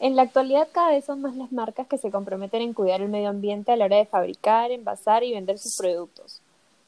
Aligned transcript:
En 0.00 0.14
la 0.14 0.22
actualidad 0.22 0.68
cada 0.70 0.90
vez 0.90 1.04
son 1.04 1.20
más 1.22 1.34
las 1.34 1.50
marcas 1.50 1.88
que 1.88 1.98
se 1.98 2.10
comprometen 2.10 2.62
en 2.62 2.72
cuidar 2.72 3.00
el 3.00 3.08
medio 3.08 3.30
ambiente 3.30 3.72
a 3.72 3.76
la 3.76 3.86
hora 3.86 3.96
de 3.96 4.06
fabricar, 4.06 4.70
envasar 4.70 5.24
y 5.24 5.32
vender 5.32 5.58
sus 5.58 5.76
productos. 5.76 6.40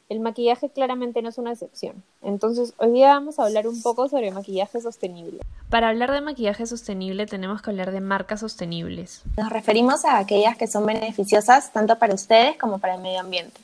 El 0.09 0.21
maquillaje 0.21 0.71
claramente 0.71 1.21
no 1.21 1.29
es 1.29 1.39
una 1.39 1.53
excepción. 1.53 2.03
Entonces, 2.23 2.73
hoy 2.79 2.93
día 2.93 3.09
vamos 3.09 3.39
a 3.39 3.45
hablar 3.45 3.67
un 3.67 3.81
poco 3.83 4.09
sobre 4.09 4.31
maquillaje 4.31 4.81
sostenible. 4.81 5.41
Para 5.71 5.89
hablar 5.89 6.13
de 6.13 6.21
maquillaje 6.21 6.67
sostenible 6.67 7.27
tenemos 7.27 7.63
que 7.63 7.71
hablar 7.71 7.91
de 7.91 8.01
marcas 8.01 8.41
sostenibles. 8.41 9.23
Nos 9.37 9.51
referimos 9.51 10.05
a 10.05 10.19
aquellas 10.19 10.57
que 10.57 10.67
son 10.67 10.87
beneficiosas 10.87 11.73
tanto 11.73 11.97
para 11.99 12.15
ustedes 12.15 12.57
como 12.59 12.79
para 12.79 12.95
el 12.95 13.03
medio 13.03 13.21
ambiente. 13.21 13.61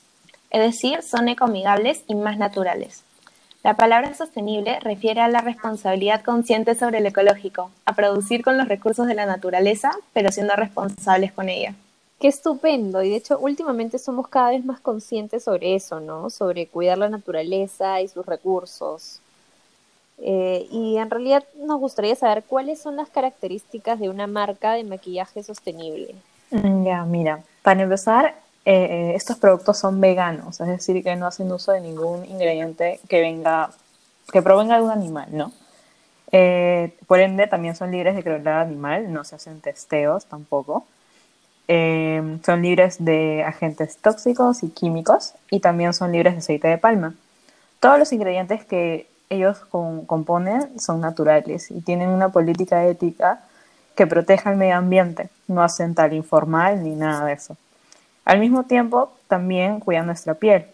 Es 0.50 0.60
decir, 0.60 1.02
son 1.02 1.28
ecoamigables 1.28 2.02
y 2.08 2.14
más 2.14 2.38
naturales. 2.38 3.02
La 3.66 3.74
palabra 3.74 4.14
sostenible 4.14 4.78
refiere 4.78 5.20
a 5.20 5.26
la 5.26 5.40
responsabilidad 5.40 6.22
consciente 6.22 6.76
sobre 6.76 6.98
el 6.98 7.06
ecológico, 7.06 7.72
a 7.84 7.96
producir 7.96 8.44
con 8.44 8.56
los 8.56 8.68
recursos 8.68 9.08
de 9.08 9.14
la 9.16 9.26
naturaleza, 9.26 9.90
pero 10.12 10.30
siendo 10.30 10.54
responsables 10.54 11.32
con 11.32 11.48
ella. 11.48 11.74
Qué 12.20 12.28
estupendo. 12.28 13.02
Y 13.02 13.10
de 13.10 13.16
hecho, 13.16 13.40
últimamente 13.40 13.98
somos 13.98 14.28
cada 14.28 14.50
vez 14.50 14.64
más 14.64 14.78
conscientes 14.78 15.42
sobre 15.42 15.74
eso, 15.74 15.98
¿no? 15.98 16.30
Sobre 16.30 16.68
cuidar 16.68 16.98
la 16.98 17.08
naturaleza 17.08 18.00
y 18.00 18.06
sus 18.06 18.24
recursos. 18.24 19.18
Eh, 20.18 20.68
y 20.70 20.98
en 20.98 21.10
realidad 21.10 21.42
nos 21.56 21.80
gustaría 21.80 22.14
saber 22.14 22.44
cuáles 22.44 22.80
son 22.80 22.94
las 22.94 23.10
características 23.10 23.98
de 23.98 24.08
una 24.08 24.28
marca 24.28 24.74
de 24.74 24.84
maquillaje 24.84 25.42
sostenible. 25.42 26.14
Mm, 26.52 26.84
ya, 26.84 27.04
mira, 27.04 27.42
para 27.62 27.82
empezar, 27.82 28.36
eh, 28.68 29.12
estos 29.14 29.38
productos 29.38 29.78
son 29.78 30.00
veganos, 30.00 30.60
es 30.60 30.66
decir, 30.66 31.00
que 31.04 31.14
no 31.14 31.28
hacen 31.28 31.50
uso 31.52 31.70
de 31.70 31.80
ningún 31.80 32.24
ingrediente 32.24 32.98
que 33.08 33.20
venga, 33.20 33.70
que 34.32 34.42
provenga 34.42 34.76
de 34.76 34.82
un 34.82 34.90
animal, 34.90 35.28
¿no? 35.30 35.52
Eh, 36.32 36.92
por 37.06 37.20
ende, 37.20 37.46
también 37.46 37.76
son 37.76 37.92
libres 37.92 38.16
de 38.16 38.24
crueldad 38.24 38.62
animal, 38.62 39.12
no 39.12 39.22
se 39.22 39.36
hacen 39.36 39.60
testeos 39.60 40.26
tampoco. 40.26 40.84
Eh, 41.68 42.38
son 42.44 42.62
libres 42.62 43.04
de 43.04 43.44
agentes 43.44 43.98
tóxicos 43.98 44.64
y 44.64 44.70
químicos 44.70 45.34
y 45.48 45.60
también 45.60 45.94
son 45.94 46.10
libres 46.10 46.34
de 46.34 46.38
aceite 46.40 46.66
de 46.66 46.78
palma. 46.78 47.14
Todos 47.78 48.00
los 48.00 48.12
ingredientes 48.12 48.64
que 48.64 49.06
ellos 49.30 49.58
componen 49.70 50.80
son 50.80 51.00
naturales 51.00 51.70
y 51.70 51.82
tienen 51.82 52.08
una 52.08 52.30
política 52.30 52.84
ética 52.84 53.44
que 53.94 54.08
proteja 54.08 54.50
el 54.50 54.56
medio 54.56 54.76
ambiente. 54.76 55.28
No 55.46 55.62
hacen 55.62 55.94
tal 55.94 56.12
informal 56.14 56.82
ni 56.82 56.96
nada 56.96 57.26
de 57.26 57.34
eso. 57.34 57.56
Al 58.26 58.40
mismo 58.40 58.64
tiempo, 58.64 59.12
también 59.28 59.80
cuidan 59.80 60.06
nuestra 60.06 60.34
piel. 60.34 60.66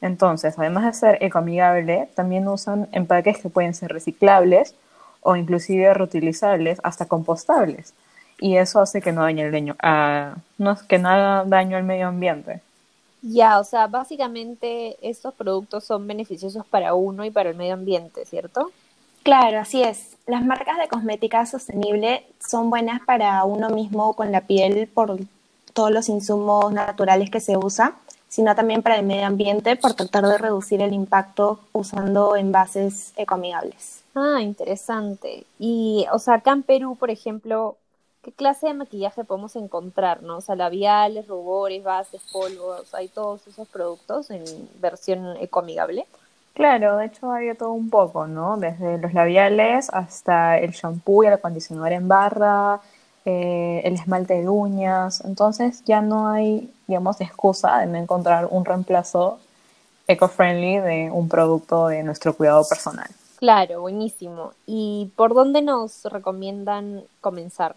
Entonces, 0.00 0.58
además 0.58 0.84
de 0.84 0.92
ser 0.92 1.18
ecoamigable, 1.22 2.08
también 2.14 2.46
usan 2.48 2.88
empaques 2.92 3.38
que 3.38 3.48
pueden 3.48 3.74
ser 3.74 3.92
reciclables 3.92 4.74
o 5.22 5.36
inclusive 5.36 5.94
reutilizables 5.94 6.80
hasta 6.82 7.06
compostables. 7.06 7.94
Y 8.40 8.56
eso 8.56 8.80
hace 8.80 9.00
que 9.00 9.12
no 9.12 9.22
dañe 9.22 9.44
el 9.44 9.70
uh, 9.70 10.38
no, 10.58 10.76
que 10.88 10.98
no 10.98 11.08
haga 11.08 11.44
daño 11.44 11.76
al 11.76 11.84
medio 11.84 12.08
ambiente. 12.08 12.60
Ya, 13.22 13.60
o 13.60 13.64
sea, 13.64 13.86
básicamente 13.86 14.96
estos 15.00 15.32
productos 15.32 15.84
son 15.84 16.06
beneficiosos 16.06 16.66
para 16.66 16.92
uno 16.94 17.24
y 17.24 17.30
para 17.30 17.50
el 17.50 17.56
medio 17.56 17.74
ambiente, 17.74 18.26
¿cierto? 18.26 18.72
Claro, 19.22 19.60
así 19.60 19.82
es. 19.82 20.16
Las 20.26 20.44
marcas 20.44 20.76
de 20.76 20.88
cosmética 20.88 21.46
sostenible 21.46 22.26
son 22.46 22.68
buenas 22.68 23.00
para 23.06 23.44
uno 23.44 23.70
mismo 23.70 24.14
con 24.14 24.32
la 24.32 24.42
piel 24.42 24.88
por 24.92 25.16
todos 25.74 25.90
los 25.90 26.08
insumos 26.08 26.72
naturales 26.72 27.28
que 27.28 27.40
se 27.40 27.58
usa, 27.58 27.96
sino 28.28 28.54
también 28.54 28.82
para 28.82 28.96
el 28.96 29.04
medio 29.04 29.26
ambiente 29.26 29.76
por 29.76 29.94
tratar 29.94 30.26
de 30.26 30.38
reducir 30.38 30.80
el 30.80 30.92
impacto 30.92 31.60
usando 31.72 32.34
envases 32.36 33.12
ecoamigables. 33.16 34.02
Ah, 34.14 34.40
interesante. 34.40 35.44
Y, 35.58 36.06
o 36.12 36.18
sea, 36.18 36.34
acá 36.34 36.52
en 36.52 36.62
Perú, 36.62 36.96
por 36.96 37.10
ejemplo, 37.10 37.76
¿qué 38.22 38.32
clase 38.32 38.68
de 38.68 38.74
maquillaje 38.74 39.24
podemos 39.24 39.54
encontrar, 39.56 40.22
no? 40.22 40.38
O 40.38 40.40
sea, 40.40 40.56
labiales, 40.56 41.28
rubores, 41.28 41.84
bases, 41.84 42.22
polvos, 42.32 42.94
hay 42.94 43.08
todos 43.08 43.46
esos 43.46 43.68
productos 43.68 44.30
en 44.30 44.44
versión 44.80 45.36
ecoamigable. 45.40 46.06
Claro, 46.54 46.96
de 46.96 47.06
hecho 47.06 47.30
hay 47.32 47.52
todo 47.54 47.72
un 47.72 47.90
poco, 47.90 48.28
¿no? 48.28 48.56
Desde 48.56 48.98
los 48.98 49.12
labiales 49.12 49.90
hasta 49.92 50.58
el 50.58 50.70
shampoo 50.70 51.24
y 51.24 51.26
el 51.26 51.32
acondicionador 51.34 51.92
en 51.92 52.06
barra, 52.06 52.80
eh, 53.24 53.80
el 53.84 53.94
esmalte 53.94 54.34
de 54.34 54.48
uñas, 54.48 55.22
entonces 55.24 55.82
ya 55.84 56.02
no 56.02 56.28
hay, 56.28 56.72
digamos, 56.86 57.20
excusa 57.20 57.78
de 57.78 57.86
no 57.86 57.96
encontrar 57.96 58.48
un 58.50 58.64
reemplazo 58.64 59.38
eco-friendly 60.06 60.78
de 60.78 61.10
un 61.10 61.28
producto 61.28 61.88
de 61.88 62.02
nuestro 62.02 62.34
cuidado 62.34 62.66
personal. 62.68 63.08
Claro, 63.38 63.80
buenísimo. 63.80 64.52
¿Y 64.66 65.10
por 65.16 65.34
dónde 65.34 65.62
nos 65.62 66.04
recomiendan 66.04 67.02
comenzar? 67.20 67.74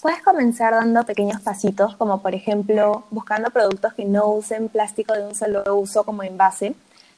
Puedes 0.00 0.22
comenzar 0.22 0.72
dando 0.74 1.02
pequeños 1.04 1.40
pasitos, 1.40 1.96
como 1.96 2.22
por 2.22 2.34
ejemplo 2.34 3.04
buscando 3.10 3.50
productos 3.50 3.94
que 3.94 4.04
no 4.04 4.28
usen 4.28 4.68
plástico 4.68 5.12
de 5.14 5.26
un 5.26 5.34
solo 5.34 5.64
uso 5.76 6.04
como 6.04 6.22
envase. 6.22 6.74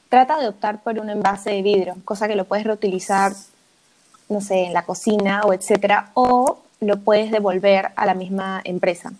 Trata 0.09 0.39
de 0.39 0.47
optar 0.47 0.81
por 0.81 0.97
un 0.97 1.09
envase 1.09 1.51
de 1.51 1.61
vidrio, 1.61 1.95
cosa 2.03 2.27
que 2.27 2.35
lo 2.35 2.45
puedes 2.45 2.65
reutilizar, 2.65 3.33
no 4.29 4.41
sé, 4.41 4.65
en 4.65 4.73
la 4.73 4.83
cocina 4.83 5.41
o 5.45 5.53
etcétera, 5.53 6.09
o 6.15 6.57
lo 6.81 6.97
puedes 6.97 7.29
devolver 7.29 7.91
a 7.95 8.07
la 8.07 8.15
misma 8.15 8.59
empresa. 8.63 9.13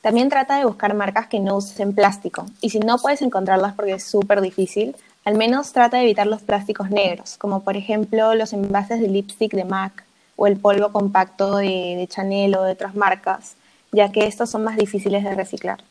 También 0.00 0.28
trata 0.28 0.56
de 0.56 0.64
buscar 0.64 0.94
marcas 0.94 1.26
que 1.26 1.40
no 1.40 1.56
usen 1.56 1.92
plástico 1.92 2.46
y 2.60 2.70
si 2.70 2.78
no 2.78 2.98
puedes 2.98 3.20
encontrarlas 3.20 3.74
porque 3.74 3.94
es 3.94 4.04
súper 4.04 4.40
difícil, 4.40 4.94
al 5.24 5.36
menos 5.36 5.72
trata 5.72 5.96
de 5.96 6.04
evitar 6.04 6.28
los 6.28 6.40
plásticos 6.42 6.88
negros, 6.88 7.36
como 7.36 7.64
por 7.64 7.76
ejemplo 7.76 8.34
los 8.36 8.52
envases 8.52 9.00
de 9.00 9.08
lipstick 9.08 9.52
de 9.52 9.64
MAC 9.64 10.04
o 10.36 10.46
el 10.46 10.56
polvo 10.56 10.92
compacto 10.92 11.56
de, 11.56 12.06
Chanel 12.08 12.54
o 12.54 12.62
de 12.62 12.72
otras 12.72 12.94
marcas, 12.94 13.56
ya 13.90 14.12
que 14.12 14.26
estos 14.26 14.48
son 14.48 14.62
más 14.62 14.76
difíciles 14.76 15.24
de 15.24 15.34
reciclar. 15.34 15.82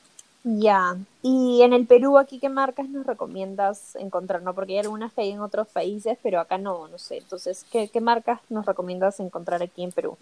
Ya, 0.46 0.96
y 1.22 1.62
en 1.64 1.74
el 1.74 1.86
Perú, 1.86 2.18
aquí, 2.18 2.40
¿qué 2.40 2.48
marcas 2.48 2.88
nos 2.88 3.06
recomiendas 3.06 3.96
encontrar? 3.98 4.42
¿no? 4.42 4.56
Porque 4.56 4.72
hay 4.72 4.80
algunas 4.80 5.14
que 5.14 5.22
hay 5.22 5.32
en 5.32 5.42
otros 5.42 5.68
países, 5.68 6.18
pero 6.24 6.40
acá 6.40 6.58
no, 6.58 6.88
no 6.88 6.98
sé. 6.98 7.18
Entonces, 7.18 7.66
¿qué, 7.70 7.90
qué 7.90 8.00
marcas 8.00 8.40
nos 8.50 8.66
recomiendas 8.66 9.20
encontrar 9.20 9.62
aquí 9.62 9.84
en 9.84 9.92
Perú? 9.92 10.18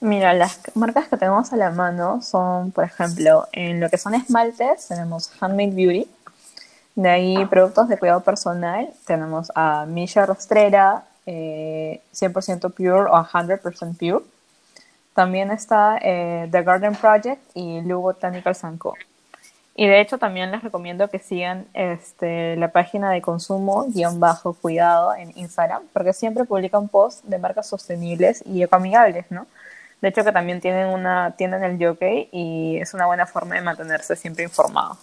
Mira, 0.00 0.34
las 0.34 0.60
marcas 0.74 1.08
que 1.08 1.16
tenemos 1.16 1.52
a 1.52 1.56
la 1.56 1.70
mano 1.70 2.20
son, 2.20 2.72
por 2.72 2.84
ejemplo, 2.84 3.46
en 3.52 3.80
lo 3.80 3.88
que 3.88 3.96
son 3.96 4.14
esmaltes, 4.14 4.88
tenemos 4.88 5.30
Handmade 5.40 5.70
Beauty. 5.70 6.08
De 6.94 7.08
ahí, 7.08 7.44
productos 7.46 7.88
de 7.88 7.98
cuidado 7.98 8.20
personal, 8.20 8.92
tenemos 9.06 9.50
a 9.54 9.86
Misha 9.86 10.26
Rostrera, 10.26 11.04
100% 11.26 11.26
eh, 11.26 12.70
pure 12.70 13.10
o 13.10 13.24
100% 13.24 13.96
pure. 13.98 14.24
También 15.14 15.50
está 15.50 15.98
eh, 16.02 16.48
The 16.50 16.62
Garden 16.62 16.94
Project 16.94 17.40
y 17.54 17.80
Lu 17.82 18.00
Botanical 18.00 18.56
Co. 18.78 18.94
Y 19.76 19.86
de 19.86 20.00
hecho 20.00 20.18
también 20.18 20.52
les 20.52 20.62
recomiendo 20.62 21.08
que 21.08 21.18
sigan 21.18 21.66
este, 21.74 22.56
la 22.56 22.68
página 22.68 23.10
de 23.10 23.20
consumo-cuidado 23.22 25.14
en 25.16 25.36
Instagram, 25.36 25.82
porque 25.92 26.12
siempre 26.12 26.44
publican 26.44 26.88
posts 26.88 27.28
de 27.28 27.38
marcas 27.38 27.68
sostenibles 27.68 28.42
y 28.46 28.62
ecoamigables, 28.62 29.26
¿no? 29.30 29.46
De 30.04 30.10
hecho 30.10 30.22
que 30.22 30.32
también 30.32 30.60
tienen 30.60 30.88
una 30.88 31.34
tienda 31.34 31.56
en 31.56 31.64
el 31.64 31.82
jockey 31.82 32.28
y 32.30 32.76
es 32.76 32.92
una 32.92 33.06
buena 33.06 33.24
forma 33.24 33.54
de 33.54 33.62
mantenerse 33.62 34.14
siempre 34.16 34.44
informado. 34.44 34.98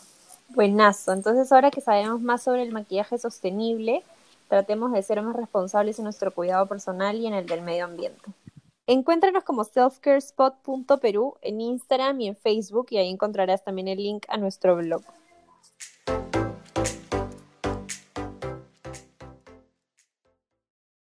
Buenazo. 0.49 1.11
Entonces 1.11 1.51
ahora 1.51 1.71
que 1.71 1.81
sabemos 1.81 2.21
más 2.21 2.43
sobre 2.43 2.61
el 2.61 2.71
maquillaje 2.71 3.17
sostenible, 3.17 4.03
tratemos 4.47 4.91
de 4.91 5.01
ser 5.01 5.19
más 5.23 5.35
responsables 5.35 5.97
en 5.97 6.03
nuestro 6.03 6.31
cuidado 6.31 6.67
personal 6.67 7.15
y 7.15 7.25
en 7.25 7.33
el 7.33 7.47
del 7.47 7.63
medio 7.63 7.85
ambiente. 7.85 8.21
Encuéntranos 8.85 9.43
como 9.43 9.63
selfcarespot.peru 9.63 11.33
en 11.41 11.61
Instagram 11.61 12.21
y 12.21 12.27
en 12.27 12.35
Facebook 12.35 12.85
y 12.91 12.97
ahí 12.97 13.09
encontrarás 13.09 13.63
también 13.63 13.87
el 13.87 13.97
link 13.97 14.25
a 14.29 14.37
nuestro 14.37 14.75
blog. 14.75 15.01